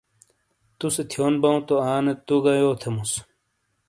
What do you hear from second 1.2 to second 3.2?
بَؤں تو آنے تُو گہ یو تھیموس۔